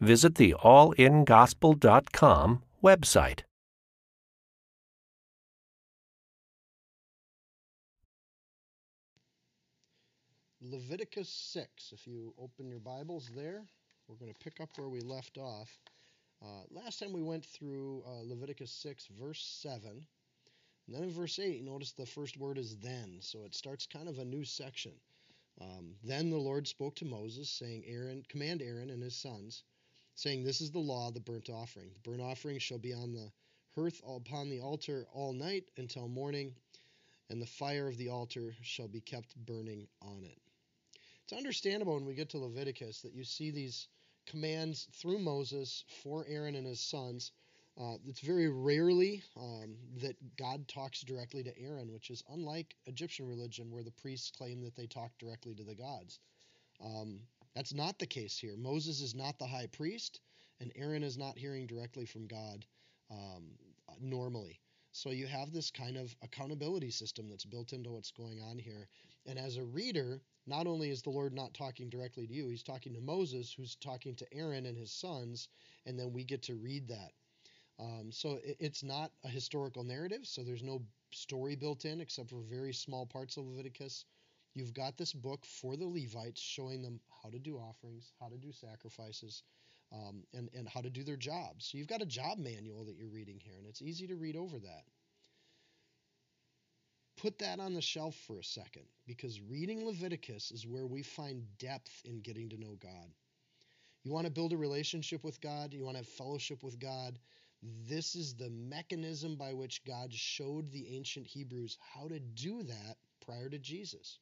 [0.00, 3.40] visit the allingospel.com website.
[10.62, 11.92] Leviticus 6.
[11.92, 13.64] If you open your Bibles there,
[14.06, 15.68] we're going to pick up where we left off.
[16.42, 19.90] Uh, last time we went through uh, Leviticus 6, verse 7.
[19.90, 23.18] And then in verse 8, notice the first word is then.
[23.20, 24.92] So it starts kind of a new section.
[25.60, 29.64] Um, then the Lord spoke to Moses, saying, Aaron, command Aaron and his sons,
[30.20, 31.90] saying, This is the law, the burnt offering.
[31.94, 33.32] The burnt offering shall be on the
[33.74, 36.54] hearth upon the altar all night until morning,
[37.30, 40.38] and the fire of the altar shall be kept burning on it.
[41.24, 43.88] It's understandable when we get to Leviticus that you see these
[44.26, 47.32] commands through Moses for Aaron and his sons.
[47.80, 53.26] Uh, it's very rarely um, that God talks directly to Aaron, which is unlike Egyptian
[53.26, 56.18] religion where the priests claim that they talk directly to the gods.
[56.84, 57.20] Um,
[57.54, 58.56] that's not the case here.
[58.56, 60.20] Moses is not the high priest,
[60.60, 62.64] and Aaron is not hearing directly from God
[63.10, 63.50] um,
[64.00, 64.60] normally.
[64.92, 68.88] So you have this kind of accountability system that's built into what's going on here.
[69.26, 72.62] And as a reader, not only is the Lord not talking directly to you, he's
[72.64, 75.48] talking to Moses, who's talking to Aaron and his sons,
[75.86, 77.12] and then we get to read that.
[77.78, 80.82] Um, so it, it's not a historical narrative, so there's no
[81.12, 84.04] story built in except for very small parts of Leviticus.
[84.54, 88.36] You've got this book for the Levites showing them how to do offerings, how to
[88.36, 89.42] do sacrifices,
[89.92, 91.66] um, and, and how to do their jobs.
[91.66, 94.36] So you've got a job manual that you're reading here, and it's easy to read
[94.36, 94.84] over that.
[97.16, 101.44] Put that on the shelf for a second because reading Leviticus is where we find
[101.58, 103.12] depth in getting to know God.
[104.02, 107.18] You want to build a relationship with God, you want to have fellowship with God.
[107.86, 112.96] This is the mechanism by which God showed the ancient Hebrews how to do that
[113.20, 114.18] prior to Jesus.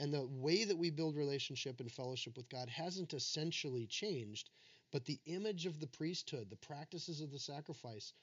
[0.00, 4.48] And the way that we build relationship and fellowship with God hasn't essentially changed,
[4.92, 8.14] but the image of the priesthood, the practices of the sacrifice,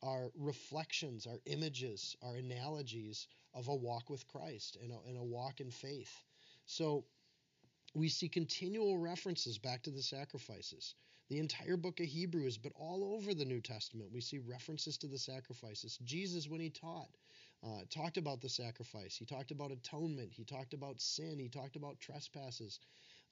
[0.00, 5.24] are reflections, are images, are analogies of a walk with Christ and a, and a
[5.24, 6.22] walk in faith.
[6.66, 7.04] So
[7.94, 10.94] we see continual references back to the sacrifices.
[11.30, 15.08] The entire book of Hebrews, but all over the New Testament, we see references to
[15.08, 15.98] the sacrifices.
[16.04, 17.08] Jesus, when he taught,
[17.64, 19.16] uh, talked about the sacrifice.
[19.16, 20.32] He talked about atonement.
[20.32, 21.38] He talked about sin.
[21.38, 22.78] He talked about trespasses.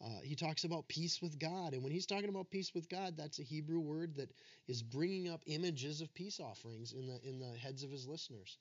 [0.03, 1.75] Uh, he talks about peace with God.
[1.75, 4.33] And when he's talking about peace with God, that's a Hebrew word that
[4.67, 8.59] is bringing up images of peace offerings in the, in the heads of his listeners.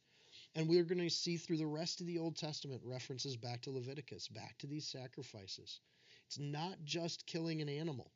[0.56, 3.72] And we're going to see through the rest of the Old Testament references back to
[3.72, 5.80] Leviticus, back to these sacrifices.
[6.28, 8.12] It's not just killing an animal,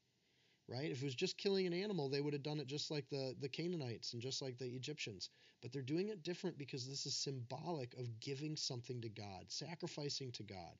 [0.67, 0.91] right?
[0.91, 3.35] If it was just killing an animal, they would have done it just like the,
[3.39, 5.29] the Canaanites and just like the Egyptians.
[5.61, 10.31] But they're doing it different because this is symbolic of giving something to God, sacrificing
[10.33, 10.77] to God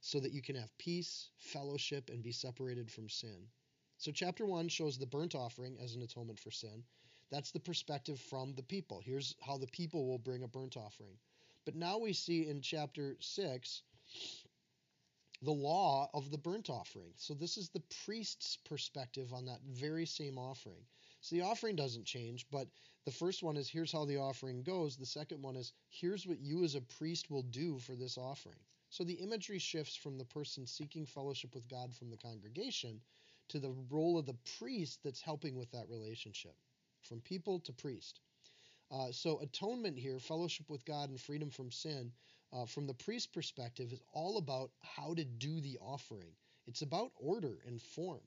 [0.00, 3.48] so that you can have peace, fellowship, and be separated from sin.
[3.98, 6.84] So, chapter one shows the burnt offering as an atonement for sin.
[7.30, 9.00] That's the perspective from the people.
[9.04, 11.18] Here's how the people will bring a burnt offering.
[11.64, 13.82] But now we see in chapter six
[15.42, 17.12] the law of the burnt offering.
[17.16, 20.84] So, this is the priest's perspective on that very same offering.
[21.20, 22.68] So, the offering doesn't change, but
[23.04, 24.96] the first one is here's how the offering goes.
[24.96, 28.58] The second one is here's what you as a priest will do for this offering.
[28.90, 33.00] So the imagery shifts from the person seeking fellowship with God from the congregation
[33.48, 36.54] to the role of the priest that's helping with that relationship,
[37.02, 38.20] from people to priest.
[38.90, 42.12] Uh, so atonement here, fellowship with God and freedom from sin,
[42.52, 46.30] uh, from the priest perspective, is all about how to do the offering.
[46.66, 48.20] It's about order and form.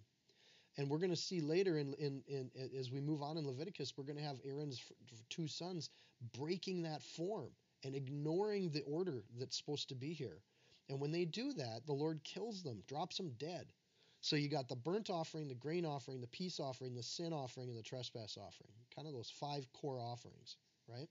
[0.77, 2.49] And we're going to see later in, in, in,
[2.79, 4.81] as we move on in Leviticus, we're going to have Aaron's
[5.29, 5.89] two sons
[6.37, 7.49] breaking that form
[7.83, 10.41] and ignoring the order that's supposed to be here.
[10.89, 13.73] And when they do that, the Lord kills them, drops them dead.
[14.21, 17.69] So you got the burnt offering, the grain offering, the peace offering, the sin offering,
[17.69, 18.71] and the trespass offering.
[18.95, 20.57] Kind of those five core offerings,
[20.87, 21.09] right?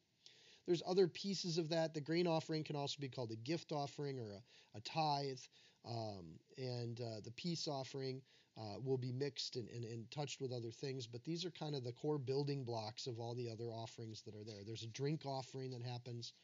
[0.71, 1.95] There's other pieces of that.
[1.95, 5.41] The grain offering can also be called a gift offering or a, a tithe.
[5.85, 8.23] Um, and uh, the peace offering
[8.57, 11.09] uh, will be mixed and, and, and, touched with other things.
[11.09, 14.37] But these are kind of the core building blocks of all the other offerings that
[14.37, 14.63] are there.
[14.65, 16.35] There's a drink offering that happens,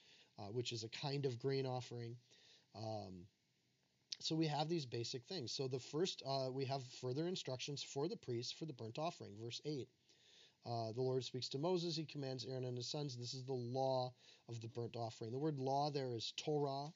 [0.41, 2.17] uh, which is a kind of grain offering.
[2.75, 3.27] Um,
[4.19, 5.53] so we have these basic things.
[5.53, 9.37] So the first, uh, we have further instructions for the priests for the burnt offering.
[9.41, 9.87] Verse 8.
[10.67, 11.95] Uh, the Lord speaks to Moses.
[11.95, 13.17] He commands Aaron and his sons.
[13.17, 14.13] This is the law
[14.49, 15.31] of the burnt offering.
[15.31, 16.93] The word law there is Torah,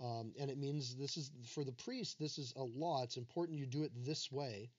[0.00, 2.18] um, and it means this is for the priest.
[2.18, 3.02] This is a law.
[3.02, 4.70] It's important you do it this way.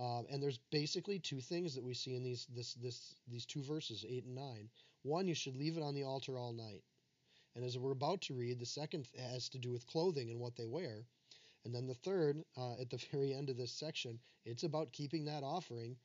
[0.00, 3.62] Um, and there's basically two things that we see in these this this these two
[3.62, 4.68] verses, eight and nine.
[5.02, 6.82] One, you should leave it on the altar all night.
[7.54, 10.56] And as we're about to read, the second has to do with clothing and what
[10.56, 11.04] they wear.
[11.64, 15.24] And then the third, uh, at the very end of this section, it's about keeping
[15.26, 15.96] that offering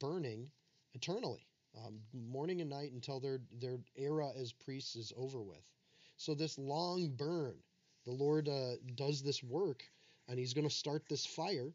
[0.00, 0.50] burning
[0.94, 1.46] eternally,
[1.76, 5.64] um, morning and night until their their era as priests is over with.
[6.16, 7.56] So this long burn,
[8.04, 9.82] the Lord uh, does this work,
[10.28, 11.72] and He's going to start this fire.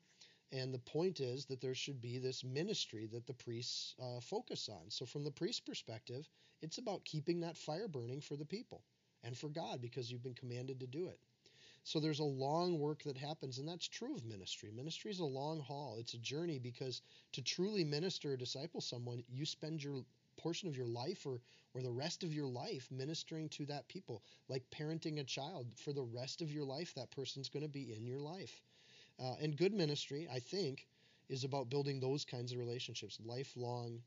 [0.54, 4.70] And the point is that there should be this ministry that the priests uh, focus
[4.70, 4.90] on.
[4.90, 6.30] So, from the priest's perspective,
[6.62, 8.84] it's about keeping that fire burning for the people
[9.24, 11.20] and for God because you've been commanded to do it.
[11.88, 14.72] So there's a long work that happens, and that's true of ministry.
[14.76, 15.96] Ministry is a long haul.
[15.98, 17.02] It's a journey because
[17.32, 20.04] to truly minister or disciple someone, you spend your
[20.36, 21.40] portion of your life or
[21.74, 25.68] or the rest of your life ministering to that people, like parenting a child.
[25.78, 28.62] For the rest of your life, that person's going to be in your life.
[29.18, 30.90] Uh, and good ministry, I think,
[31.30, 34.02] is about building those kinds of relationships, lifelong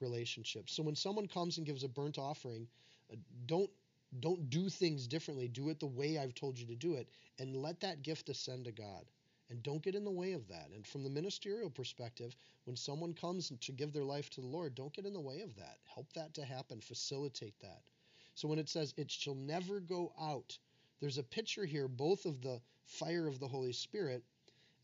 [0.00, 0.72] relationships.
[0.72, 2.68] So when someone comes and gives a burnt offering,
[3.12, 3.70] uh, don't
[4.20, 5.48] don't do things differently.
[5.48, 8.66] Do it the way I've told you to do it, and let that gift ascend
[8.66, 9.04] to God.
[9.48, 10.70] And don't get in the way of that.
[10.74, 14.74] And from the ministerial perspective, when someone comes to give their life to the Lord,
[14.74, 15.78] don't get in the way of that.
[15.84, 17.82] Help that to happen, facilitate that.
[18.34, 20.56] So when it says, it shall never go out,
[21.00, 24.24] there's a picture here both of the fire of the Holy Spirit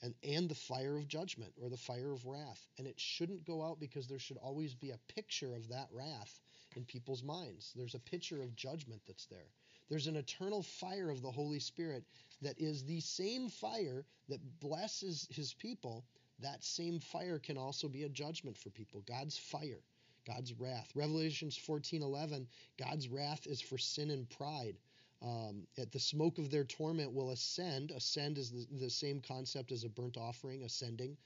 [0.02, 2.68] and, and the fire of judgment or the fire of wrath.
[2.76, 6.40] And it shouldn't go out because there should always be a picture of that wrath
[6.76, 7.72] in people's minds.
[7.74, 9.50] There's a picture of judgment that's there.
[9.88, 12.04] There's an eternal fire of the Holy Spirit
[12.42, 16.04] that is the same fire that blesses his people.
[16.40, 19.02] That same fire can also be a judgment for people.
[19.06, 19.80] God's fire,
[20.26, 20.94] God's wrath.
[20.94, 24.76] Revelations 14:11, God's wrath is for sin and pride.
[25.20, 27.90] Um, at the smoke of their torment will ascend.
[27.90, 31.16] Ascend is the, the same concept as a burnt offering, ascending,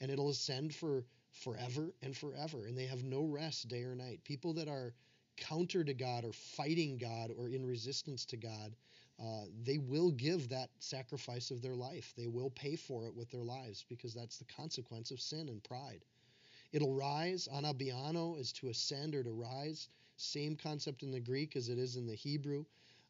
[0.00, 1.04] and it'll ascend for
[1.34, 4.20] forever and forever, and they have no rest day or night.
[4.24, 4.94] People that are
[5.36, 8.74] counter to God or fighting God or in resistance to God,
[9.20, 12.12] uh, they will give that sacrifice of their life.
[12.16, 15.62] They will pay for it with their lives because that's the consequence of sin and
[15.62, 16.04] pride.
[16.72, 17.48] It'll rise.
[17.52, 19.88] Anabaino is to ascend or to rise.
[20.16, 22.64] Same concept in the Greek as it is in the Hebrew.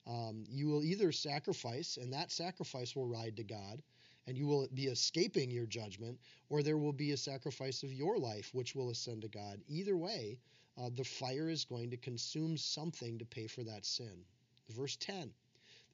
[0.07, 3.83] Um, you will either sacrifice, and that sacrifice will ride to God,
[4.27, 6.19] and you will be escaping your judgment,
[6.49, 9.61] or there will be a sacrifice of your life which will ascend to God.
[9.69, 10.39] Either way,
[10.79, 14.25] uh, the fire is going to consume something to pay for that sin.
[14.71, 15.31] Verse 10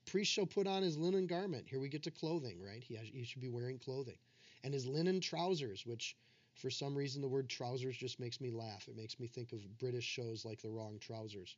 [0.05, 1.67] The priest shall put on his linen garment.
[1.67, 2.83] Here we get to clothing, right?
[2.83, 4.19] He, has, he should be wearing clothing.
[4.63, 6.17] And his linen trousers, which
[6.55, 8.87] for some reason the word trousers just makes me laugh.
[8.89, 11.57] It makes me think of British shows like The Wrong Trousers.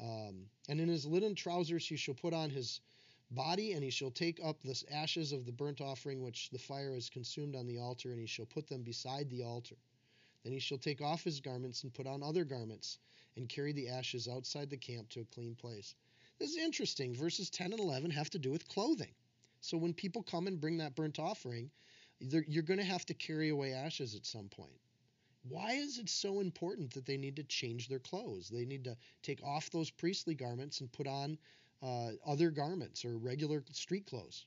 [0.00, 2.80] Um, and in his linen trousers he shall put on his
[3.34, 6.94] body, and he shall take up the ashes of the burnt offering which the fire
[6.94, 9.76] has consumed on the altar, and he shall put them beside the altar.
[10.44, 12.98] Then he shall take off his garments and put on other garments,
[13.36, 15.94] and carry the ashes outside the camp to a clean place.
[16.38, 17.14] This is interesting.
[17.14, 19.12] Verses 10 and 11 have to do with clothing.
[19.60, 21.70] So when people come and bring that burnt offering,
[22.20, 24.80] you're going to have to carry away ashes at some point.
[25.48, 28.48] Why is it so important that they need to change their clothes?
[28.48, 31.38] They need to take off those priestly garments and put on
[31.82, 34.46] uh, other garments or regular street clothes.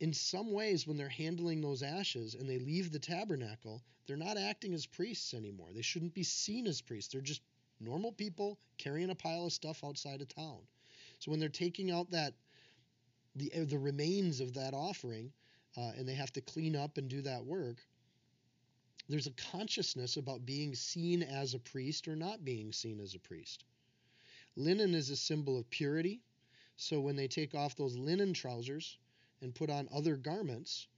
[0.00, 4.36] In some ways, when they're handling those ashes and they leave the tabernacle, they're not
[4.36, 5.68] acting as priests anymore.
[5.72, 7.12] They shouldn't be seen as priests.
[7.12, 7.42] They're just
[7.80, 10.58] normal people carrying a pile of stuff outside of town.
[11.18, 12.34] So when they're taking out that
[13.36, 15.32] the uh, the remains of that offering,
[15.76, 17.76] uh, and they have to clean up and do that work,
[19.08, 23.18] there's a consciousness about being seen as a priest or not being seen as a
[23.18, 23.64] priest.
[24.56, 26.20] Linen is a symbol of purity.
[26.76, 28.98] So when they take off those linen trousers
[29.40, 30.88] and put on other garments,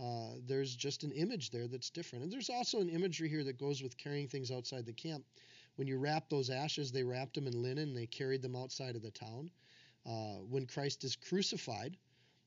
[0.00, 2.24] uh, there's just an image there that's different.
[2.24, 5.24] And there's also an imagery here that goes with carrying things outside the camp.
[5.76, 8.96] When you wrap those ashes, they wrapped them in linen and they carried them outside
[8.96, 9.50] of the town.
[10.04, 11.96] Uh, when Christ is crucified,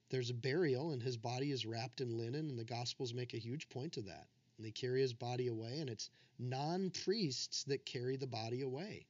[0.10, 3.40] there's a burial and his body is wrapped in linen, and the Gospels make a
[3.40, 4.28] huge point of that.
[4.58, 9.06] And they carry his body away, and it's non priests that carry the body away.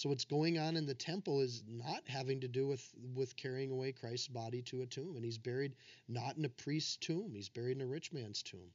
[0.00, 3.70] So what's going on in the temple is not having to do with with carrying
[3.70, 5.74] away Christ's body to a tomb, and he's buried
[6.08, 8.72] not in a priest's tomb; he's buried in a rich man's tomb.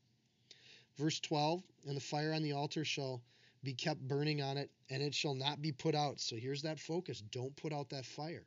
[0.97, 3.23] Verse 12, and the fire on the altar shall
[3.63, 6.19] be kept burning on it, and it shall not be put out.
[6.19, 8.45] So here's that focus: don't put out that fire.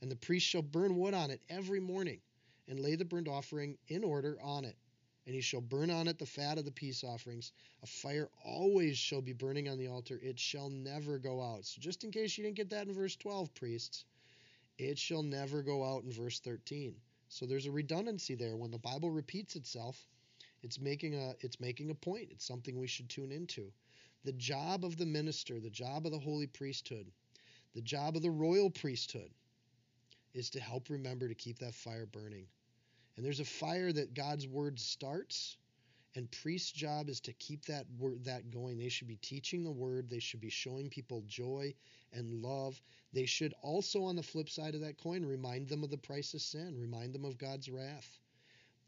[0.00, 2.22] And the priest shall burn wood on it every morning,
[2.68, 4.78] and lay the burnt offering in order on it.
[5.28, 7.52] And he shall burn on it the fat of the peace offerings.
[7.82, 10.18] A fire always shall be burning on the altar.
[10.22, 11.66] It shall never go out.
[11.66, 14.06] So, just in case you didn't get that in verse 12, priests,
[14.78, 16.94] it shall never go out in verse 13.
[17.28, 18.56] So, there's a redundancy there.
[18.56, 20.08] When the Bible repeats itself,
[20.62, 22.28] it's making a it's making a point.
[22.30, 23.70] It's something we should tune into.
[24.24, 27.12] The job of the minister, the job of the holy priesthood,
[27.74, 29.30] the job of the royal priesthood
[30.32, 32.46] is to help remember to keep that fire burning.
[33.18, 35.56] And there's a fire that God's word starts,
[36.14, 38.78] and priest's job is to keep that word that going.
[38.78, 41.74] They should be teaching the word, they should be showing people joy
[42.12, 42.80] and love.
[43.12, 46.32] They should also on the flip side of that coin remind them of the price
[46.32, 48.20] of sin, remind them of God's wrath.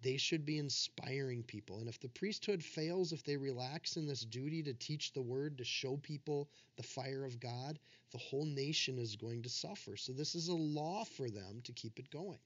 [0.01, 1.81] They should be inspiring people.
[1.81, 5.59] And if the priesthood fails, if they relax in this duty to teach the word,
[5.59, 7.81] to show people the fire of God,
[8.13, 9.97] the whole nation is going to suffer.
[9.97, 12.39] So this is a law for them to keep it going.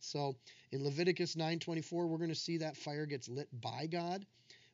[0.00, 0.36] So
[0.72, 4.26] in Leviticus 9:24, we're going to see that fire gets lit by God,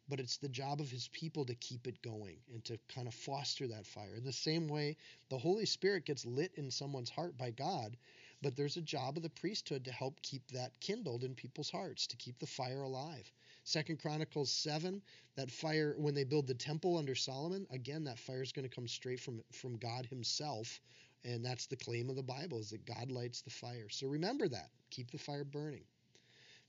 [0.08, 3.14] but it's the job of his people to keep it going and to kind of
[3.14, 4.14] foster that fire.
[4.14, 4.96] In the same way,
[5.28, 7.96] the Holy Spirit gets lit in someone's heart by God,
[8.40, 12.06] but there's a job of the priesthood to help keep that kindled in people's hearts,
[12.06, 13.30] to keep the fire alive.
[13.64, 15.02] Second Chronicles 7,
[15.34, 18.74] that fire, when they build the temple under Solomon, again, that fire is going to
[18.74, 20.80] come straight from, from God himself.
[21.26, 23.88] And that's the claim of the Bible, is that God lights the fire.
[23.90, 24.70] So remember that.
[24.90, 25.84] Keep the fire burning.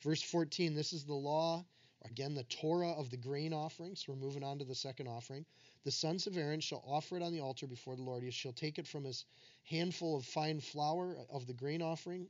[0.02, 1.64] Verse 14, this is the law
[2.06, 3.96] Again, the Torah of the grain offering.
[3.96, 5.46] So We're moving on to the second offering.
[5.84, 8.24] The sons of Aaron shall offer it on the altar before the Lord.
[8.24, 9.26] He shall take it from his
[9.64, 12.28] handful of fine flour of the grain offering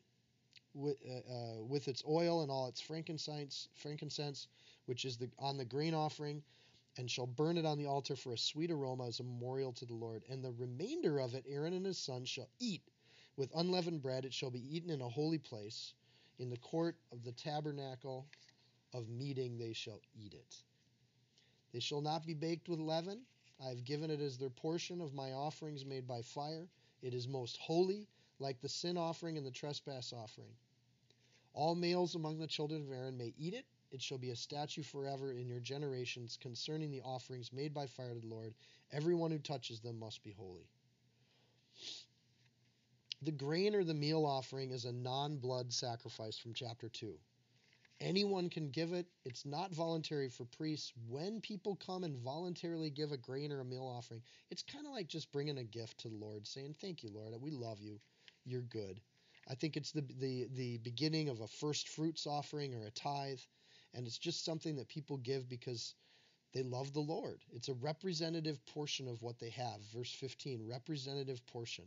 [0.74, 4.48] with, uh, uh, with its oil and all its frankincense, frankincense,
[4.86, 6.44] which is the, on the grain offering,
[6.98, 9.86] and shall burn it on the altar for a sweet aroma as a memorial to
[9.86, 10.24] the Lord.
[10.30, 12.82] And the remainder of it, Aaron and his sons shall eat
[13.36, 14.26] with unleavened bread.
[14.26, 15.94] It shall be eaten in a holy place,
[16.40, 18.28] in the court of the tabernacle
[18.94, 20.56] of meeting they shall eat it.
[21.74, 23.22] They shall not be baked with leaven.
[23.64, 26.68] I have given it as their portion of my offerings made by fire.
[27.02, 28.08] It is most holy,
[28.40, 30.54] like the sin offering and the trespass offering.
[31.54, 33.66] All males among the children of Aaron may eat it.
[33.92, 38.14] It shall be a statute forever in your generations concerning the offerings made by fire
[38.14, 38.54] to the Lord.
[38.92, 40.68] Everyone who touches them must be holy.
[43.22, 47.18] The grain or the meal offering is a non blood sacrifice from chapter 2.
[48.00, 49.08] Anyone can give it.
[49.26, 50.94] It's not voluntary for priests.
[51.08, 54.92] When people come and voluntarily give a grain or a meal offering, it's kind of
[54.92, 57.34] like just bringing a gift to the Lord, saying, "Thank you, Lord.
[57.42, 58.00] We love you.
[58.46, 59.02] You're good."
[59.48, 63.40] I think it's the the the beginning of a first fruits offering or a tithe,
[63.94, 65.96] and it's just something that people give because
[66.54, 67.44] they love the Lord.
[67.52, 69.82] It's a representative portion of what they have.
[69.94, 71.86] Verse 15, representative portion.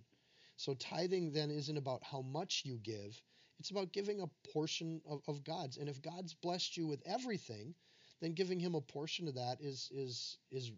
[0.57, 3.21] So tithing then isn't about how much you give,
[3.59, 5.77] it's about giving a portion of, of God's.
[5.77, 7.75] And if God's blessed you with everything,
[8.21, 10.73] then giving him a portion of that is is is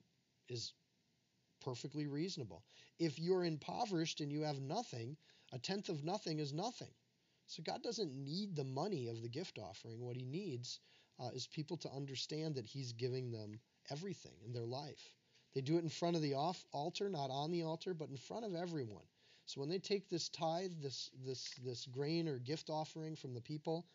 [0.48, 0.72] is
[1.60, 2.64] perfectly reasonable.
[2.98, 5.16] If you're impoverished and you have nothing,
[5.52, 6.90] a tenth of nothing is nothing.
[7.46, 10.00] So God doesn't need the money of the gift offering.
[10.00, 10.80] What he needs
[11.22, 13.60] uh, is people to understand that he's giving them
[13.90, 15.14] everything in their life.
[15.54, 18.16] They do it in front of the off altar, not on the altar, but in
[18.16, 19.04] front of everyone.
[19.46, 23.40] So when they take this tithe, this this this grain or gift offering from the
[23.40, 23.86] people,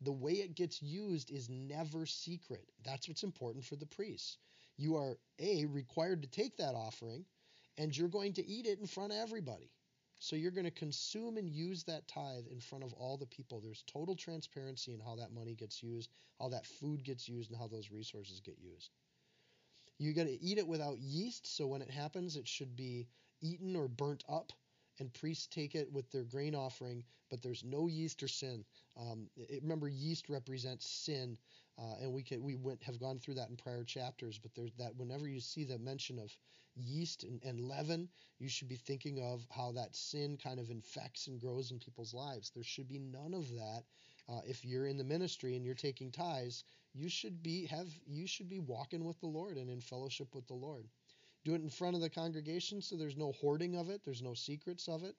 [0.00, 2.70] the way it gets used is never secret.
[2.84, 4.38] That's what's important for the priests.
[4.76, 7.24] You are a required to take that offering
[7.76, 9.70] and you're going to eat it in front of everybody.
[10.20, 13.60] So you're going to consume and use that tithe in front of all the people.
[13.60, 17.58] There's total transparency in how that money gets used, how that food gets used, and
[17.58, 18.90] how those resources get used.
[19.98, 23.08] You got to eat it without yeast, so when it happens, it should be
[23.40, 24.52] eaten or burnt up
[25.00, 28.64] and priests take it with their grain offering, but there's no yeast or sin.
[28.96, 31.38] Um, it, remember, yeast represents sin,
[31.78, 34.38] uh, and we can we went have gone through that in prior chapters.
[34.38, 36.36] But there's that whenever you see the mention of
[36.76, 38.08] yeast and, and leaven,
[38.38, 42.14] you should be thinking of how that sin kind of infects and grows in people's
[42.14, 42.50] lives.
[42.50, 43.82] There should be none of that.
[44.28, 48.26] Uh, if you're in the ministry and you're taking tithes, you should be have you
[48.26, 50.86] should be walking with the Lord and in fellowship with the Lord.
[51.44, 54.34] Do it in front of the congregation so there's no hoarding of it, there's no
[54.34, 55.16] secrets of it.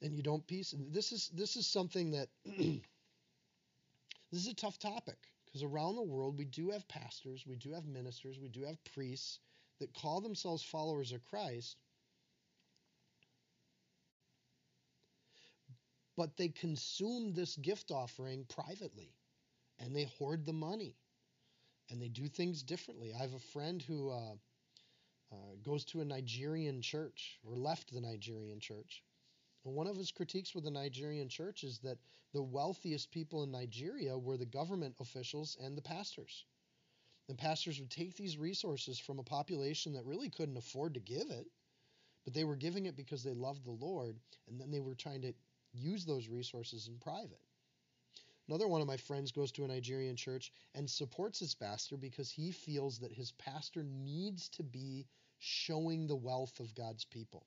[0.00, 0.74] And you don't piece.
[0.90, 2.80] This is this is something that this
[4.32, 7.86] is a tough topic because around the world we do have pastors, we do have
[7.86, 9.38] ministers, we do have priests
[9.80, 11.76] that call themselves followers of Christ.
[16.16, 19.14] But they consume this gift offering privately
[19.78, 20.96] and they hoard the money
[21.90, 23.12] and they do things differently.
[23.14, 24.34] I have a friend who uh,
[25.32, 29.02] uh, goes to a Nigerian church or left the Nigerian church,
[29.64, 31.98] And one of his critiques with the Nigerian church is that
[32.32, 36.46] the wealthiest people in Nigeria were the government officials and the pastors.
[37.28, 41.30] And pastors would take these resources from a population that really couldn't afford to give
[41.30, 41.46] it,
[42.24, 44.16] but they were giving it because they loved the Lord,
[44.48, 45.32] and then they were trying to
[45.72, 47.40] use those resources in private.
[48.46, 52.30] Another one of my friends goes to a Nigerian church and supports his pastor because
[52.30, 55.06] he feels that his pastor needs to be
[55.38, 57.46] showing the wealth of God's people.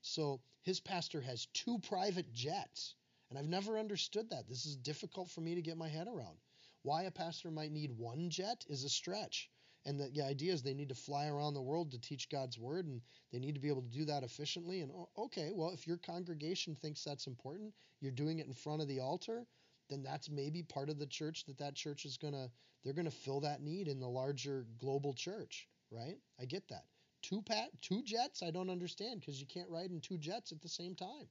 [0.00, 2.94] So his pastor has two private jets,
[3.30, 4.48] and I've never understood that.
[4.48, 6.38] This is difficult for me to get my head around.
[6.82, 9.50] Why a pastor might need one jet is a stretch.
[9.84, 12.58] And the, the idea is they need to fly around the world to teach God's
[12.58, 14.80] word, and they need to be able to do that efficiently.
[14.80, 18.88] And okay, well, if your congregation thinks that's important, you're doing it in front of
[18.88, 19.46] the altar,
[19.88, 22.50] then that's maybe part of the church that that church is gonna
[22.82, 26.18] they're gonna fill that need in the larger global church, right?
[26.40, 26.84] I get that.
[27.20, 30.60] Two pat two jets, I don't understand because you can't ride in two jets at
[30.60, 31.28] the same time.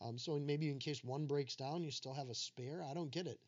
[0.00, 2.84] Um, so maybe in case one breaks down, you still have a spare.
[2.88, 3.40] I don't get it.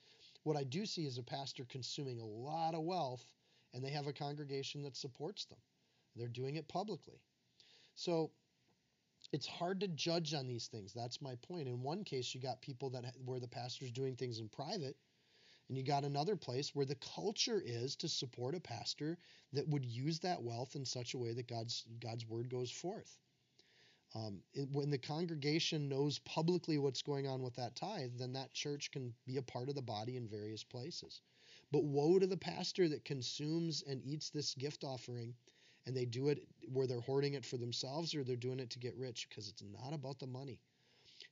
[0.45, 3.25] What I do see is a pastor consuming a lot of wealth
[3.73, 5.59] and they have a congregation that supports them.
[6.17, 7.21] They're doing it publicly.
[7.95, 8.31] So
[9.33, 10.93] it's hard to judge on these things.
[10.93, 11.69] That's my point.
[11.69, 14.97] In one case, you got people that where the pastor's doing things in private,
[15.69, 19.19] and you got another place where the culture is to support a pastor
[19.53, 23.17] that would use that wealth in such a way that God's God's word goes forth.
[24.15, 28.91] Um, when the congregation knows publicly what's going on with that tithe, then that church
[28.91, 31.21] can be a part of the body in various places.
[31.71, 35.35] But woe to the pastor that consumes and eats this gift offering
[35.87, 38.79] and they do it where they're hoarding it for themselves or they're doing it to
[38.79, 40.61] get rich because it's not about the money.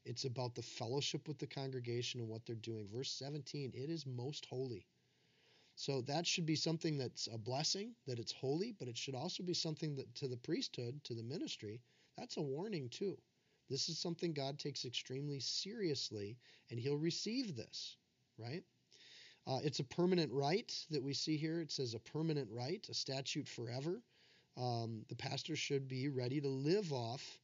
[0.05, 2.89] It's about the fellowship with the congregation and what they're doing.
[2.89, 4.87] Verse 17, it is most holy.
[5.75, 9.43] So that should be something that's a blessing, that it's holy, but it should also
[9.43, 11.81] be something that to the priesthood, to the ministry,
[12.19, 13.17] that's a warning too.
[13.71, 16.39] This is something God takes extremely seriously,
[16.71, 17.97] and he'll receive this,
[18.39, 18.63] right?
[19.47, 21.61] Uh, it's a permanent right that we see here.
[21.61, 24.03] It says a permanent right, a statute forever.
[24.57, 27.39] Um, the pastor should be ready to live off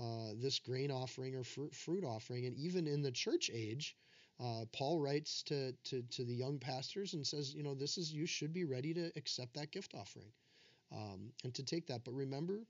[0.00, 2.46] uh, this grain offering or fruit, fruit, offering.
[2.46, 3.96] And even in the church age,
[4.40, 8.12] uh, Paul writes to, to, to, the young pastors and says, you know, this is,
[8.12, 10.30] you should be ready to accept that gift offering
[10.92, 12.04] um, and to take that.
[12.04, 12.64] But remember,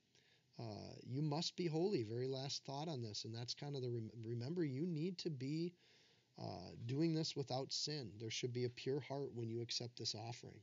[0.58, 2.02] uh, you must be holy.
[2.02, 3.24] Very last thought on this.
[3.24, 5.72] And that's kind of the, remember, you need to be
[6.40, 8.10] uh, doing this without sin.
[8.18, 10.60] There should be a pure heart when you accept this offering.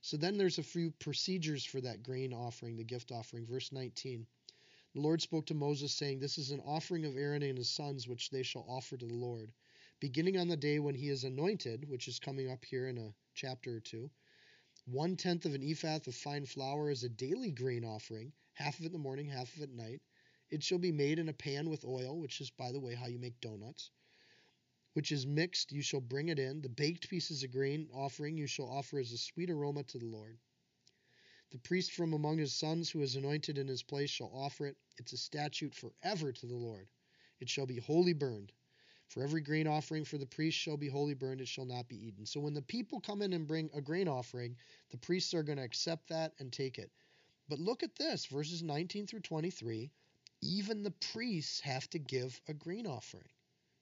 [0.00, 3.46] So then there's a few procedures for that grain offering, the gift offering.
[3.46, 4.26] Verse 19.
[4.94, 8.06] The Lord spoke to Moses, saying, This is an offering of Aaron and his sons,
[8.06, 9.50] which they shall offer to the Lord.
[9.98, 13.14] Beginning on the day when he is anointed, which is coming up here in a
[13.34, 14.10] chapter or two,
[14.86, 18.84] one tenth of an ephah of fine flour is a daily grain offering, half of
[18.84, 20.02] it in the morning, half of it at night.
[20.50, 23.06] It shall be made in a pan with oil, which is, by the way, how
[23.06, 23.90] you make donuts
[24.94, 26.62] which is mixed, you shall bring it in.
[26.62, 30.06] The baked pieces of grain offering you shall offer as a sweet aroma to the
[30.06, 30.38] Lord.
[31.50, 34.76] The priest from among his sons who is anointed in his place shall offer it.
[34.96, 36.88] It's a statute forever to the Lord.
[37.40, 38.52] It shall be wholly burned.
[39.08, 42.06] For every grain offering for the priest shall be wholly burned, it shall not be
[42.06, 42.26] eaten.
[42.26, 44.56] So when the people come in and bring a grain offering,
[44.90, 46.90] the priests are going to accept that and take it.
[47.48, 49.90] But look at this verses 19 through 23.
[50.42, 53.28] Even the priests have to give a grain offering.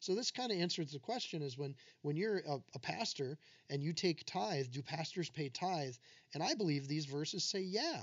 [0.01, 3.39] So this kind of answers the question is when when you're a, a, pastor
[3.71, 5.95] and you take tithe, do pastors pay tithe?
[6.35, 8.03] And I believe these verses say, yeah,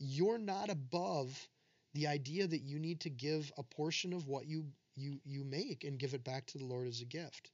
[0.00, 1.48] you're not above
[1.94, 5.84] the idea that you need to give a portion of what you you you make
[5.84, 7.50] and give it back to the Lord as a gift,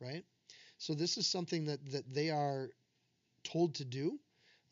[0.00, 0.24] right?
[0.78, 2.70] So this is something that that they are
[3.44, 4.18] told to do.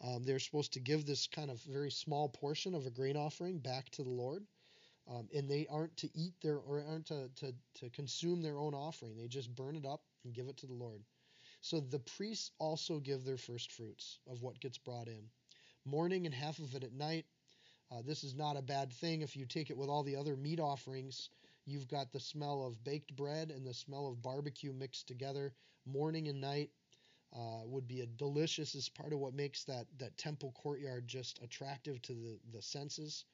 [0.01, 3.59] Um, they're supposed to give this kind of very small portion of a grain offering
[3.59, 4.45] back to the Lord.
[5.07, 8.75] Um, and they aren't to eat their or aren't to, to, to consume their own
[8.75, 9.17] offering.
[9.17, 11.03] They just burn it up and give it to the Lord.
[11.61, 15.29] So the priests also give their first fruits of what gets brought in.
[15.85, 17.27] Morning and half of it at night.
[17.91, 19.21] Uh, this is not a bad thing.
[19.21, 21.29] If you take it with all the other meat offerings,
[21.67, 25.55] you've got the smell of baked bread and the smell of barbecue mixed together.
[25.87, 26.71] Morning and night
[27.35, 28.75] uh, would be a delicious.
[28.75, 33.25] Is part of what makes that that temple courtyard just attractive to the the senses.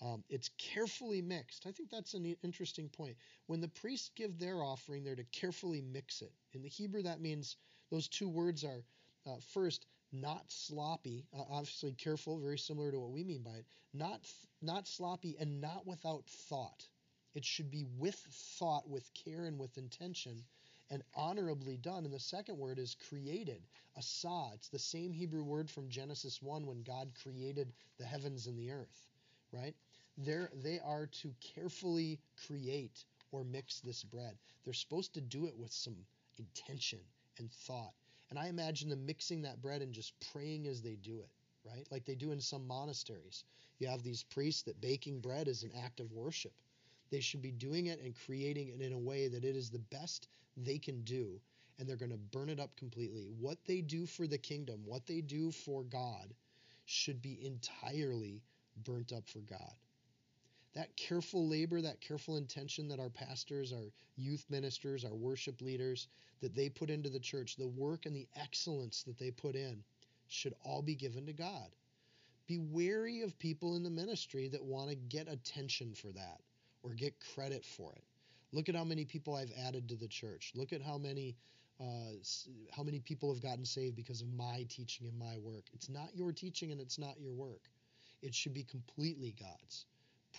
[0.00, 1.66] Um, it's carefully mixed.
[1.66, 3.16] I think that's an interesting point.
[3.46, 6.32] When the priests give their offering, they're to carefully mix it.
[6.52, 7.56] In the Hebrew, that means
[7.90, 8.82] those two words are
[9.26, 13.66] uh, first not sloppy, uh, obviously careful, very similar to what we mean by it.
[13.92, 14.20] Not
[14.62, 16.88] not sloppy and not without thought.
[17.34, 18.16] It should be with
[18.58, 20.44] thought, with care, and with intention,
[20.90, 22.04] and honorably done.
[22.04, 23.62] And the second word is created,
[23.96, 24.50] asa.
[24.54, 28.70] It's the same Hebrew word from Genesis 1 when God created the heavens and the
[28.72, 29.08] earth
[29.54, 29.74] right?
[30.18, 34.36] They're, they are to carefully create or mix this bread.
[34.64, 35.96] They're supposed to do it with some
[36.38, 37.00] intention
[37.38, 37.92] and thought.
[38.30, 41.28] And I imagine them mixing that bread and just praying as they do it,
[41.64, 41.86] right?
[41.90, 43.44] Like they do in some monasteries.
[43.78, 46.52] You have these priests that baking bread is an act of worship.
[47.14, 49.78] They should be doing it and creating it in a way that it is the
[49.78, 51.40] best they can do,
[51.78, 53.28] and they're going to burn it up completely.
[53.38, 56.34] What they do for the kingdom, what they do for God,
[56.86, 58.42] should be entirely
[58.82, 59.76] burnt up for God.
[60.74, 66.08] That careful labor, that careful intention that our pastors, our youth ministers, our worship leaders,
[66.40, 69.84] that they put into the church, the work and the excellence that they put in,
[70.26, 71.76] should all be given to God.
[72.48, 76.40] Be wary of people in the ministry that want to get attention for that
[76.84, 78.04] or get credit for it.
[78.52, 80.52] Look at how many people I've added to the church.
[80.54, 81.34] Look at how many
[81.80, 82.14] uh,
[82.70, 85.64] how many people have gotten saved because of my teaching and my work.
[85.72, 87.62] It's not your teaching and it's not your work.
[88.22, 89.86] It should be completely God's.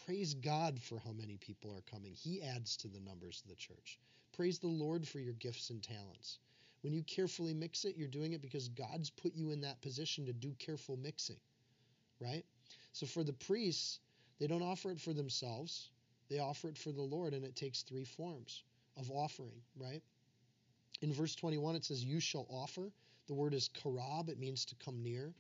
[0.05, 2.13] Praise God for how many people are coming.
[2.13, 3.99] He adds to the numbers of the church.
[4.36, 6.39] Praise the Lord for your gifts and talents.
[6.81, 10.25] When you carefully mix it, you're doing it because God's put you in that position
[10.25, 11.39] to do careful mixing,
[12.21, 12.45] right?
[12.93, 13.99] So for the priests,
[14.39, 15.89] they don't offer it for themselves,
[16.30, 18.64] they offer it for the Lord, and it takes three forms
[18.98, 20.02] of offering, right?
[21.02, 22.92] In verse 21, it says, You shall offer.
[23.28, 25.34] The word is karab, it means to come near.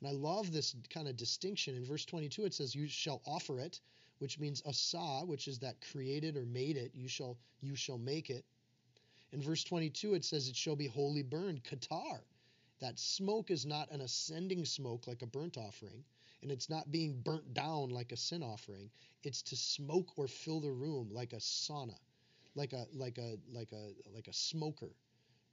[0.00, 1.74] And I love this kind of distinction.
[1.74, 3.80] In verse 22, it says, You shall offer it,
[4.18, 6.92] which means asa, which is that created or made it.
[6.94, 8.44] You shall, you shall make it.
[9.32, 12.20] In verse 22, it says, It shall be wholly burned, katar.
[12.80, 16.04] That smoke is not an ascending smoke like a burnt offering,
[16.42, 18.90] and it's not being burnt down like a sin offering.
[19.24, 21.98] It's to smoke or fill the room like a sauna,
[22.54, 24.90] like a like a like a like a smoker,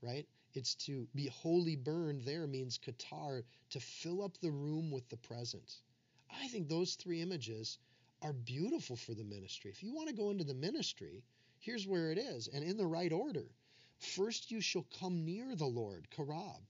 [0.01, 0.27] right?
[0.53, 5.17] It's to be wholly burned there means katar, to fill up the room with the
[5.17, 5.81] presence.
[6.29, 7.77] I think those three images
[8.21, 9.71] are beautiful for the ministry.
[9.71, 11.23] If you want to go into the ministry,
[11.59, 13.45] here's where it is, and in the right order.
[13.99, 16.61] First, you shall come near the Lord, Karab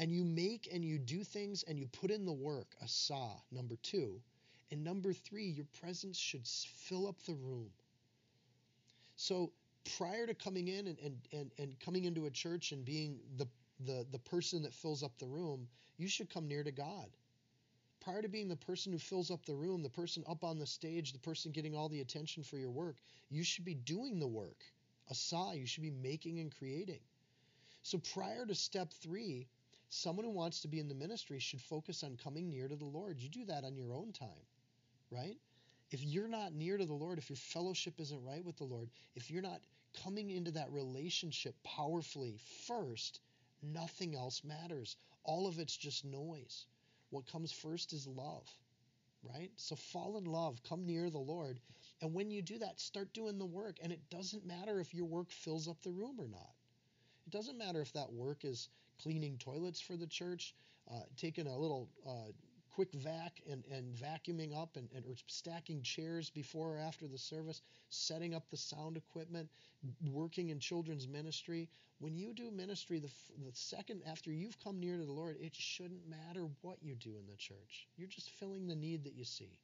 [0.00, 3.76] and you make and you do things and you put in the work, asa, number
[3.82, 4.18] two.
[4.70, 7.68] And number three, your presence should fill up the room.
[9.16, 9.52] So
[9.98, 13.46] prior to coming in and, and, and, and coming into a church and being the,
[13.84, 17.10] the, the person that fills up the room, you should come near to God.
[18.00, 20.66] Prior to being the person who fills up the room, the person up on the
[20.66, 22.96] stage, the person getting all the attention for your work,
[23.28, 24.64] you should be doing the work.
[25.10, 27.00] Asa, you should be making and creating.
[27.82, 29.46] So prior to step three,
[29.90, 32.84] Someone who wants to be in the ministry should focus on coming near to the
[32.84, 33.20] Lord.
[33.20, 34.46] You do that on your own time,
[35.10, 35.36] right?
[35.90, 38.88] If you're not near to the Lord, if your fellowship isn't right with the Lord,
[39.16, 39.60] if you're not
[40.04, 43.20] coming into that relationship powerfully first,
[43.62, 44.96] nothing else matters.
[45.24, 46.66] All of it's just noise.
[47.10, 48.48] What comes first is love,
[49.24, 49.50] right?
[49.56, 51.58] So fall in love, come near the Lord.
[52.00, 53.78] And when you do that, start doing the work.
[53.82, 56.54] And it doesn't matter if your work fills up the room or not.
[57.30, 58.68] It doesn't matter if that work is
[59.00, 60.52] cleaning toilets for the church,
[60.90, 62.32] uh, taking a little uh,
[62.70, 67.16] quick vac and, and vacuuming up and, and or stacking chairs before or after the
[67.16, 69.48] service, setting up the sound equipment,
[70.10, 71.68] working in children's ministry.
[72.00, 73.10] When you do ministry, the,
[73.44, 77.10] the second after you've come near to the Lord, it shouldn't matter what you do
[77.10, 77.86] in the church.
[77.96, 79.60] You're just filling the need that you see.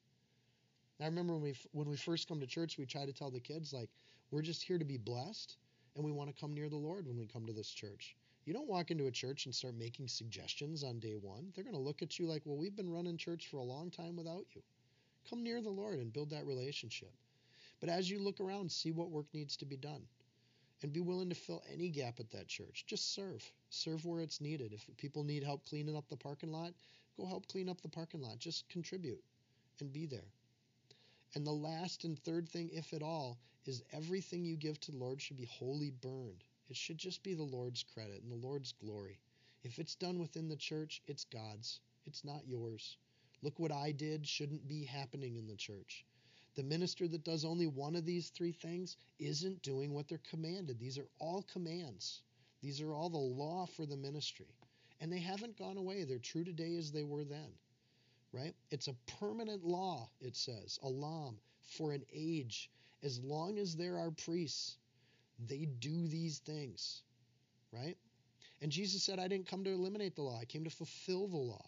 [1.00, 3.40] I remember when we when we first come to church, we try to tell the
[3.40, 3.90] kids like
[4.30, 5.56] we're just here to be blessed,
[5.96, 8.16] and we want to come near the Lord when we come to this church.
[8.44, 11.52] You don't walk into a church and start making suggestions on day one.
[11.54, 13.90] They're going to look at you like, well, we've been running church for a long
[13.90, 14.62] time without you.
[15.28, 17.12] Come near the Lord and build that relationship.
[17.80, 20.02] But as you look around, see what work needs to be done
[20.82, 22.84] and be willing to fill any gap at that church.
[22.86, 23.42] Just serve.
[23.70, 24.72] Serve where it's needed.
[24.72, 26.72] If people need help cleaning up the parking lot,
[27.16, 28.38] go help clean up the parking lot.
[28.38, 29.22] Just contribute
[29.80, 30.30] and be there.
[31.34, 34.98] And the last and third thing, if at all, is everything you give to the
[34.98, 36.44] Lord should be wholly burned.
[36.68, 39.18] It should just be the Lord's credit and the Lord's glory.
[39.62, 41.80] If it's done within the church, it's God's.
[42.06, 42.96] It's not yours.
[43.42, 46.04] Look what I did shouldn't be happening in the church.
[46.54, 50.78] The minister that does only one of these three things isn't doing what they're commanded.
[50.78, 52.22] These are all commands.
[52.62, 54.54] These are all the law for the ministry.
[55.00, 56.04] And they haven't gone away.
[56.04, 57.50] They're true today as they were then.
[58.32, 58.54] Right?
[58.70, 62.70] It's a permanent law, it says, olam, for an age.
[63.02, 64.76] As long as there are priests,
[65.38, 67.02] they do these things,
[67.72, 67.96] right?
[68.62, 71.36] And Jesus said, I didn't come to eliminate the law, I came to fulfill the
[71.36, 71.66] law.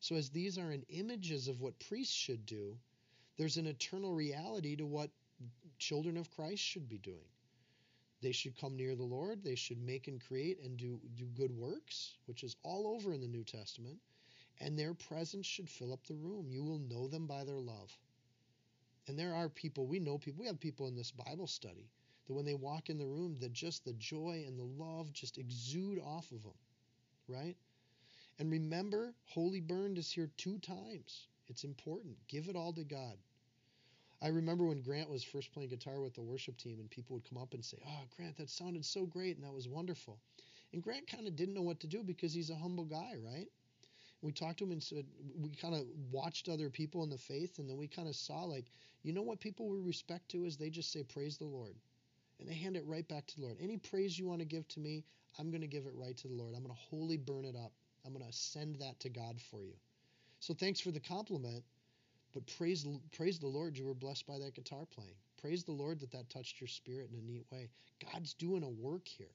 [0.00, 2.78] So, as these are in images of what priests should do,
[3.36, 5.10] there's an eternal reality to what
[5.78, 7.28] children of Christ should be doing.
[8.20, 11.52] They should come near the Lord, they should make and create and do, do good
[11.52, 13.98] works, which is all over in the New Testament,
[14.60, 16.50] and their presence should fill up the room.
[16.50, 17.96] You will know them by their love.
[19.08, 21.90] And there are people, we know people, we have people in this Bible study
[22.26, 25.38] that when they walk in the room, that just the joy and the love just
[25.38, 26.52] exude off of them,
[27.26, 27.56] right?
[28.38, 31.26] And remember, Wholly Burned is here two times.
[31.48, 32.16] It's important.
[32.28, 33.16] Give it all to God.
[34.20, 37.28] I remember when Grant was first playing guitar with the worship team, and people would
[37.28, 40.18] come up and say, Oh, Grant, that sounded so great, and that was wonderful.
[40.72, 43.48] And Grant kind of didn't know what to do because he's a humble guy, right?
[44.22, 45.04] we talked to him and said
[45.40, 48.42] we kind of watched other people in the faith and then we kind of saw
[48.44, 48.66] like
[49.02, 51.76] you know what people we respect to is they just say praise the lord.
[52.40, 53.58] And they hand it right back to the lord.
[53.60, 55.04] Any praise you want to give to me
[55.38, 56.54] i'm going to give it right to the lord.
[56.54, 57.72] I'm going to wholly burn it up.
[58.04, 59.74] I'm going to send that to god for you.
[60.40, 61.64] So thanks for the compliment
[62.34, 65.14] but praise praise the lord you were blessed by that guitar playing.
[65.40, 67.68] Praise the lord that that touched your spirit in a neat way.
[68.12, 69.34] God's doing a work here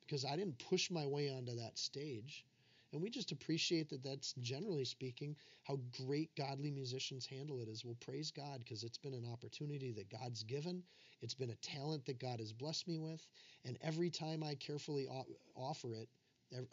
[0.00, 2.44] because i didn't push my way onto that stage
[2.92, 7.84] and we just appreciate that that's generally speaking how great godly musicians handle it as
[7.84, 10.82] well praise God because it's been an opportunity that God's given.
[11.22, 13.24] It's been a talent that God has blessed me with.
[13.64, 15.06] And every time I carefully
[15.54, 16.08] offer it,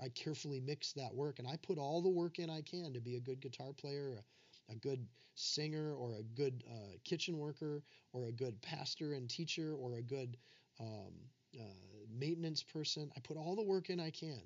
[0.02, 3.00] I carefully mix that work and I put all the work in I can to
[3.00, 7.84] be a good guitar player, a, a good singer, or a good uh, kitchen worker,
[8.12, 10.36] or a good pastor and teacher, or a good
[10.80, 11.14] um,
[11.60, 11.64] uh,
[12.12, 13.12] maintenance person.
[13.16, 14.42] I put all the work in I can.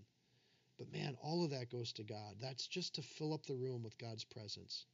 [0.82, 2.38] But man, all of that goes to God.
[2.42, 4.88] That's just to fill up the room with God's presence.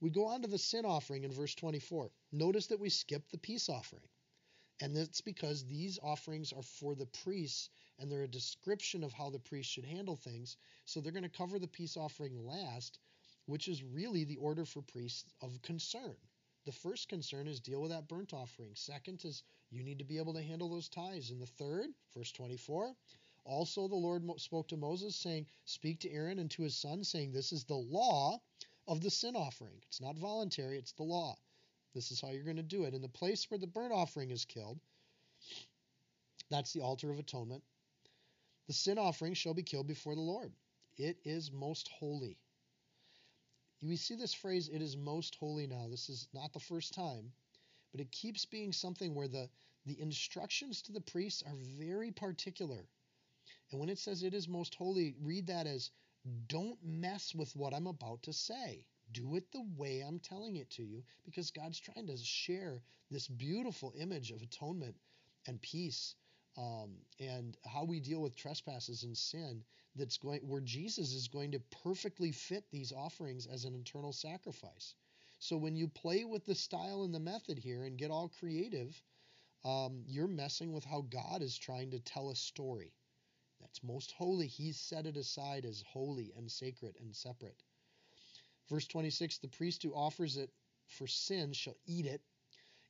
[0.00, 2.10] We go on to the sin offering in verse 24.
[2.32, 4.08] Notice that we skip the peace offering.
[4.80, 9.28] And that's because these offerings are for the priests and they're a description of how
[9.28, 10.56] the priest should handle things.
[10.86, 12.98] So they're going to cover the peace offering last,
[13.44, 16.16] which is really the order for priests of concern.
[16.64, 18.74] The first concern is deal with that burnt offering.
[18.74, 21.30] Second is you need to be able to handle those tithes.
[21.30, 22.94] And the third, verse 24,
[23.44, 27.32] also, the Lord spoke to Moses, saying, Speak to Aaron and to his son, saying,
[27.32, 28.40] This is the law
[28.86, 29.82] of the sin offering.
[29.88, 31.36] It's not voluntary, it's the law.
[31.94, 32.94] This is how you're going to do it.
[32.94, 34.78] In the place where the burnt offering is killed,
[36.50, 37.62] that's the altar of atonement,
[38.68, 40.52] the sin offering shall be killed before the Lord.
[40.96, 42.38] It is most holy.
[43.82, 45.88] We see this phrase, it is most holy now.
[45.88, 47.32] This is not the first time,
[47.90, 49.48] but it keeps being something where the,
[49.84, 52.86] the instructions to the priests are very particular.
[53.72, 55.90] And when it says it is most holy, read that as
[56.46, 58.86] don't mess with what I'm about to say.
[59.12, 63.26] Do it the way I'm telling it to you because God's trying to share this
[63.26, 64.96] beautiful image of atonement
[65.46, 66.14] and peace
[66.56, 69.64] um, and how we deal with trespasses and sin
[69.96, 74.94] that's going where Jesus is going to perfectly fit these offerings as an internal sacrifice.
[75.38, 79.02] So when you play with the style and the method here and get all creative,
[79.64, 82.92] um, you're messing with how God is trying to tell a story.
[83.72, 84.48] That's most holy.
[84.48, 87.62] He's set it aside as holy and sacred and separate.
[88.68, 90.52] Verse 26 The priest who offers it
[90.88, 92.20] for sin shall eat it.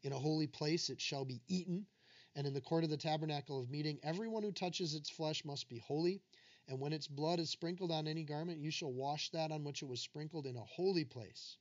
[0.03, 1.87] In a holy place it shall be eaten.
[2.35, 5.69] And in the court of the tabernacle of meeting, everyone who touches its flesh must
[5.69, 6.21] be holy.
[6.67, 9.83] And when its blood is sprinkled on any garment, you shall wash that on which
[9.83, 11.59] it was sprinkled in a holy place.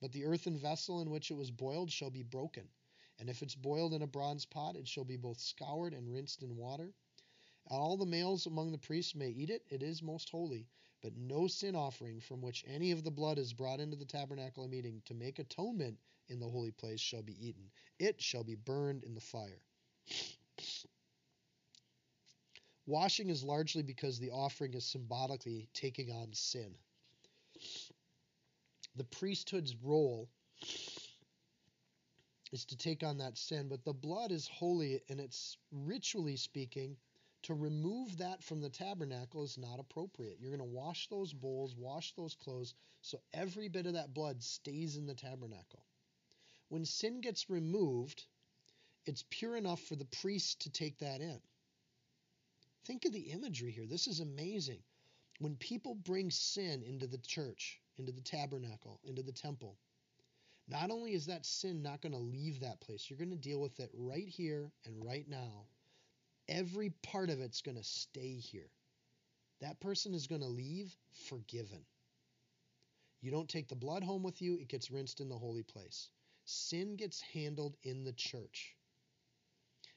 [0.00, 2.68] But the earthen vessel in which it was boiled shall be broken.
[3.20, 6.42] And if it's boiled in a bronze pot, it shall be both scoured and rinsed
[6.42, 6.92] in water.
[7.68, 10.66] All the males among the priests may eat it, it is most holy.
[11.02, 14.64] But no sin offering from which any of the blood is brought into the tabernacle
[14.64, 15.98] of meeting to make atonement
[16.28, 17.70] in the holy place shall be eaten.
[17.98, 19.60] It shall be burned in the fire.
[22.86, 26.74] Washing is largely because the offering is symbolically taking on sin.
[28.94, 30.28] The priesthood's role
[32.52, 36.96] is to take on that sin, but the blood is holy and it's ritually speaking
[37.42, 40.38] to remove that from the tabernacle is not appropriate.
[40.40, 44.42] You're going to wash those bowls, wash those clothes, so every bit of that blood
[44.42, 45.84] stays in the tabernacle.
[46.68, 48.24] When sin gets removed,
[49.04, 51.40] it's pure enough for the priest to take that in.
[52.84, 53.86] Think of the imagery here.
[53.86, 54.82] This is amazing.
[55.38, 59.76] When people bring sin into the church, into the tabernacle, into the temple,
[60.68, 63.60] not only is that sin not going to leave that place, you're going to deal
[63.60, 65.66] with it right here and right now
[66.48, 68.70] every part of it's going to stay here.
[69.60, 70.94] That person is going to leave
[71.28, 71.84] forgiven.
[73.20, 76.10] You don't take the blood home with you, it gets rinsed in the holy place.
[76.44, 78.76] Sin gets handled in the church.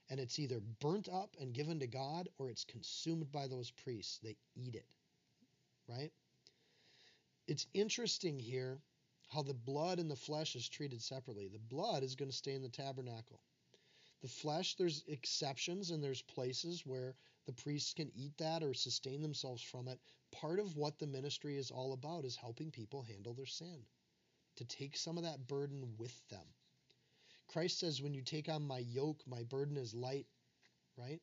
[0.09, 4.19] And it's either burnt up and given to God or it's consumed by those priests.
[4.23, 4.88] They eat it.
[5.88, 6.12] Right?
[7.47, 8.79] It's interesting here
[9.29, 11.47] how the blood and the flesh is treated separately.
[11.47, 13.39] The blood is going to stay in the tabernacle.
[14.21, 19.21] The flesh, there's exceptions and there's places where the priests can eat that or sustain
[19.21, 19.99] themselves from it.
[20.32, 23.86] Part of what the ministry is all about is helping people handle their sin,
[24.58, 26.45] to take some of that burden with them.
[27.47, 30.27] Christ says, when you take on my yoke, my burden is light,
[30.97, 31.21] right?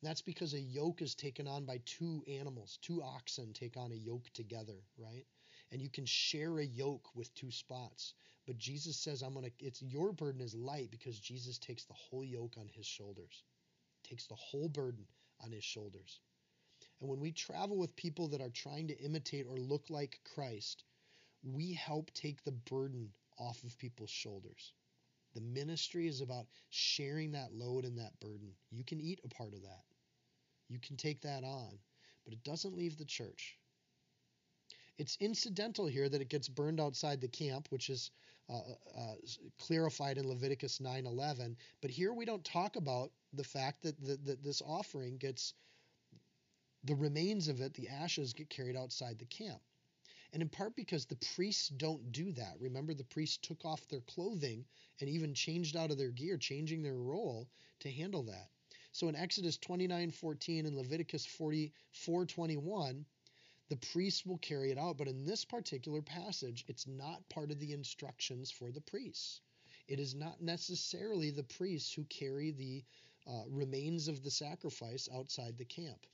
[0.00, 2.78] And that's because a yoke is taken on by two animals.
[2.82, 5.24] Two oxen take on a yoke together, right?
[5.72, 8.14] And you can share a yoke with two spots.
[8.46, 12.24] But Jesus says, I'm gonna it's your burden is light because Jesus takes the whole
[12.24, 13.42] yoke on his shoulders.
[14.04, 15.06] Takes the whole burden
[15.42, 16.20] on his shoulders.
[17.00, 20.84] And when we travel with people that are trying to imitate or look like Christ,
[21.42, 24.72] we help take the burden off of people's shoulders.
[25.34, 28.54] The ministry is about sharing that load and that burden.
[28.70, 29.84] You can eat a part of that.
[30.68, 31.78] You can take that on,
[32.24, 33.58] but it doesn't leave the church.
[34.98, 38.10] It's incidental here that it gets burned outside the camp, which is
[38.48, 38.60] uh,
[38.96, 39.14] uh,
[39.58, 41.56] clarified in Leviticus 9:11.
[41.80, 45.54] But here we don't talk about the fact that, that, that this offering gets
[46.84, 49.60] the remains of it, the ashes get carried outside the camp.
[50.32, 52.60] And in part because the priests don't do that.
[52.60, 54.64] Remember, the priests took off their clothing
[55.00, 57.48] and even changed out of their gear, changing their role
[57.80, 58.50] to handle that.
[58.92, 63.04] So in Exodus 29:14 and Leviticus 44:21,
[63.68, 67.58] the priests will carry it out, but in this particular passage, it's not part of
[67.58, 69.40] the instructions for the priests.
[69.88, 72.84] It is not necessarily the priests who carry the
[73.26, 76.06] uh, remains of the sacrifice outside the camp.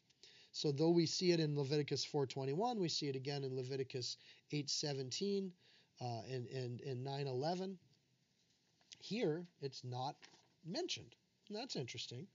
[0.53, 4.19] So though we see it in Leviticus 4:21, we see it again in Leviticus
[4.51, 5.51] 8:17
[6.01, 7.79] uh, and and and 9:11.
[8.99, 10.17] Here, it's not
[10.65, 11.15] mentioned.
[11.49, 12.27] And that's interesting.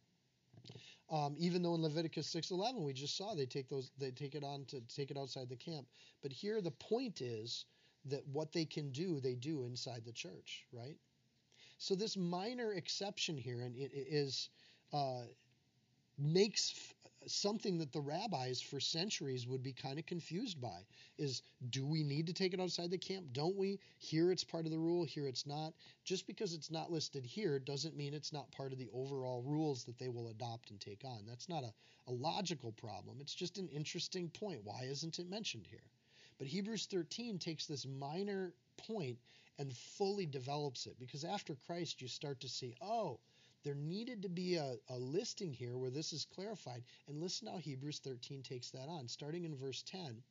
[1.09, 4.43] Um, even though in Leviticus 6:11 we just saw they take those they take it
[4.43, 5.87] on to take it outside the camp,
[6.21, 7.65] but here the point is
[8.05, 10.97] that what they can do they do inside the church, right?
[11.77, 14.49] So this minor exception here and it is
[14.93, 15.23] uh,
[16.17, 16.93] makes
[17.27, 20.85] something that the rabbis for centuries would be kind of confused by
[21.17, 23.25] is do we need to take it outside the camp?
[23.33, 23.79] Don't we?
[23.97, 25.73] Here it's part of the rule here it's not.
[26.03, 29.83] Just because it's not listed here doesn't mean it's not part of the overall rules
[29.83, 31.25] that they will adopt and take on.
[31.27, 31.73] That's not a,
[32.07, 33.17] a logical problem.
[33.19, 34.61] It's just an interesting point.
[34.63, 35.83] Why isn't it mentioned here?
[36.37, 39.17] But hebrews 13 takes this minor point
[39.59, 43.19] and fully develops it because after christ you start to see oh
[43.67, 46.81] there needed to be a, a listing here where this is clarified.
[47.09, 49.09] And listen how Hebrews 13 takes that on.
[49.09, 50.23] Starting in verse 10,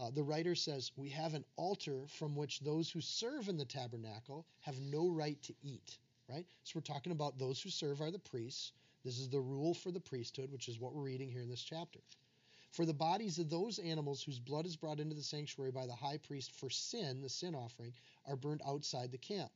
[0.00, 3.64] uh, the writer says, We have an altar from which those who serve in the
[3.64, 5.98] tabernacle have no right to eat.
[6.28, 6.44] Right?
[6.64, 8.72] So we're talking about those who serve are the priests.
[9.04, 11.62] This is the rule for the priesthood, which is what we're reading here in this
[11.62, 12.00] chapter.
[12.72, 15.94] For the bodies of those animals whose blood is brought into the sanctuary by the
[15.94, 17.92] high priest for sin, the sin offering,
[18.26, 19.52] are burned outside the camp.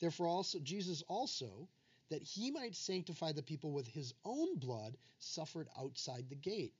[0.00, 1.68] Therefore, also Jesus also,
[2.08, 6.74] that he might sanctify the people with his own blood, suffered outside the gate.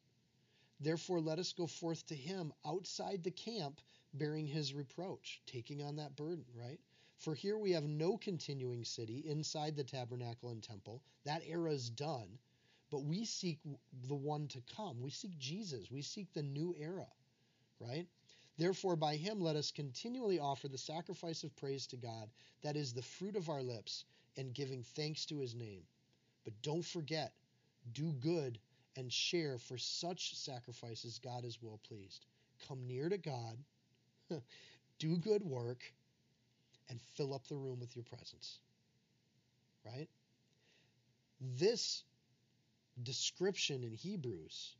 [0.80, 3.80] Therefore, let us go forth to him outside the camp,
[4.12, 6.80] bearing his reproach, taking on that burden, right?
[7.18, 11.02] For here we have no continuing city inside the tabernacle and temple.
[11.24, 12.38] That era is done.
[12.90, 13.58] But we seek
[14.06, 15.00] the one to come.
[15.00, 15.90] We seek Jesus.
[15.90, 17.06] We seek the new era,
[17.80, 18.06] right?
[18.58, 22.30] Therefore, by him let us continually offer the sacrifice of praise to God,
[22.62, 24.04] that is the fruit of our lips,
[24.36, 25.82] and giving thanks to his name.
[26.44, 27.32] But don't forget,
[27.92, 28.58] do good
[28.96, 32.24] and share, for such sacrifices God is well pleased.
[32.68, 33.58] Come near to God,
[34.98, 35.82] do good work,
[36.88, 38.58] and fill up the room with your presence.
[39.84, 40.08] Right?
[41.58, 42.02] This
[43.02, 44.74] description in Hebrews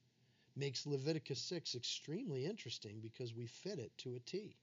[0.56, 4.56] makes Leviticus 6 extremely interesting because we fit it to a T.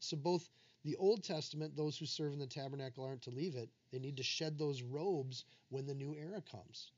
[0.00, 0.48] So both
[0.84, 3.68] the Old Testament, those who serve in the tabernacle aren't to leave it.
[3.92, 6.90] They need to shed those robes when the new era comes.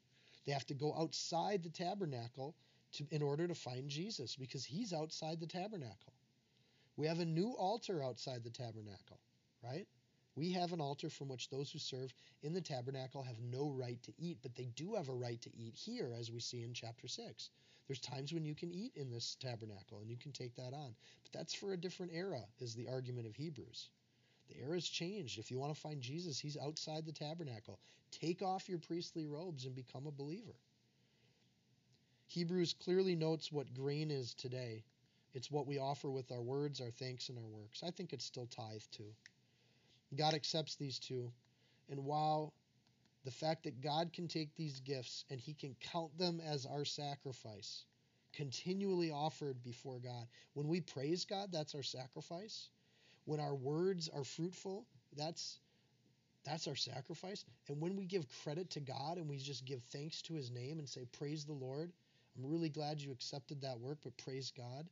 [0.47, 2.55] They have to go outside the tabernacle
[2.92, 6.12] to, in order to find Jesus because he's outside the tabernacle.
[6.97, 9.18] We have a new altar outside the tabernacle,
[9.62, 9.87] right?
[10.37, 14.03] We have an altar from which those who serve in the tabernacle have no right
[14.03, 16.73] to eat, but they do have a right to eat here, as we see in
[16.73, 17.51] chapter 6.
[17.87, 20.94] There's times when you can eat in this tabernacle and you can take that on.
[21.23, 23.88] But that's for a different era, is the argument of Hebrews.
[24.48, 25.38] The era's changed.
[25.38, 27.79] If you want to find Jesus, he's outside the tabernacle.
[28.11, 30.54] Take off your priestly robes and become a believer.
[32.29, 34.85] Hebrews clearly notes what grain is today.
[35.35, 37.83] It's what we offer with our words, our thanks, and our works.
[37.83, 39.13] I think it's still tithe too.
[40.17, 41.33] God accepts these two.
[41.90, 42.52] And while
[43.25, 46.85] the fact that God can take these gifts and He can count them as our
[46.85, 47.85] sacrifice,
[48.33, 50.27] continually offered before God.
[50.52, 52.68] When we praise God, that's our sacrifice.
[53.25, 55.58] When our words are fruitful, that's
[56.44, 57.44] that's our sacrifice.
[57.68, 60.79] And when we give credit to God and we just give thanks to his name
[60.79, 61.90] and say, Praise the Lord,
[62.37, 64.87] I'm really glad you accepted that work, but praise God.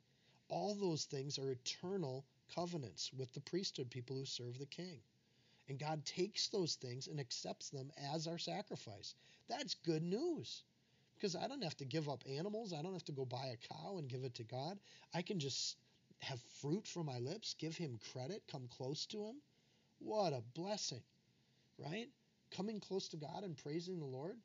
[0.48, 2.24] All those things are eternal
[2.54, 5.00] covenants with the priesthood, people who serve the king.
[5.68, 9.14] And God takes those things and accepts them as our sacrifice.
[9.48, 10.62] That's good news
[11.14, 12.72] because I don't have to give up animals.
[12.72, 14.78] I don't have to go buy a cow and give it to God.
[15.14, 15.76] I can just
[16.20, 19.36] have fruit from my lips, give Him credit, come close to Him.
[20.00, 21.02] What a blessing,
[21.78, 22.08] right?
[22.50, 24.36] Coming close to God and praising the Lord.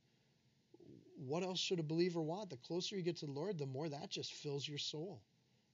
[1.18, 2.51] What else should a believer want?
[2.51, 5.22] The closer you get to the Lord, the more that just fills your soul,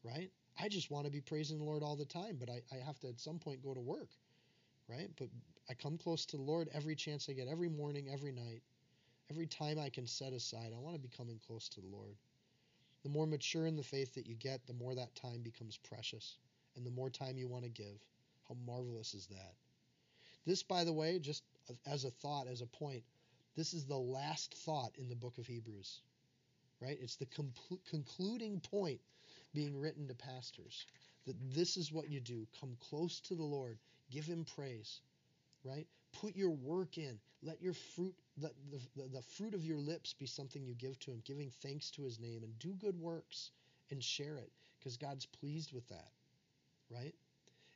[0.04, 0.32] right?
[0.58, 3.00] I just want to be praising the Lord all the time, but I, I have
[3.02, 4.10] to at some point go to work,
[4.88, 5.10] right?
[5.18, 5.30] But
[5.70, 8.62] I come close to the Lord every chance I get, every morning, every night,
[9.30, 10.72] every time I can set aside.
[10.76, 12.16] I want to be coming close to the Lord.
[13.04, 16.38] The more mature in the faith that you get, the more that time becomes precious,
[16.76, 18.00] and the more time you want to give.
[18.48, 19.54] How marvelous is that?
[20.46, 21.44] This, by the way, just
[21.86, 23.04] as a thought, as a point,
[23.56, 26.02] this is the last thought in the book of Hebrews,
[26.82, 26.98] right?
[27.02, 27.28] It's the
[27.90, 29.00] concluding point
[29.54, 30.86] being written to pastors
[31.26, 33.78] that this is what you do come close to the Lord,
[34.14, 35.00] give Him praise,
[35.64, 35.88] right?
[36.22, 37.20] Put your work in.
[37.42, 41.00] Let your fruit, let the, the, the fruit of your lips be something you give
[41.00, 43.52] to Him, giving thanks to His name, and do good works
[43.92, 46.12] and share it because God's pleased with that,
[46.90, 47.14] right?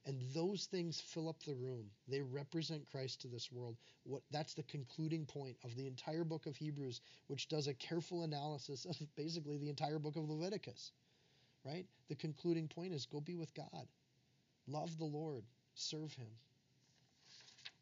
[0.05, 1.85] And those things fill up the room.
[2.07, 3.75] They represent Christ to this world.
[4.03, 8.23] What that's the concluding point of the entire book of Hebrews, which does a careful
[8.23, 10.91] analysis of basically the entire book of Leviticus.
[11.65, 11.85] Right?
[12.07, 13.87] The concluding point is go be with God.
[14.67, 15.43] Love the Lord.
[15.79, 16.25] Serve him.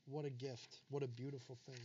[0.06, 0.80] What a gift.
[0.89, 1.80] What a beautiful thing.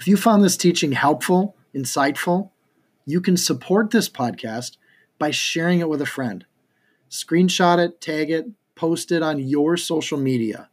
[0.00, 2.48] If you found this teaching helpful, insightful,
[3.04, 4.78] you can support this podcast
[5.18, 6.46] by sharing it with a friend
[7.10, 10.70] screenshot it, tag it, post it on your social media.